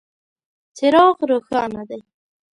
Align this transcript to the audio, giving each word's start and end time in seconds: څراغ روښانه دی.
څراغ 0.77 1.17
روښانه 1.29 1.81
دی. 1.89 2.01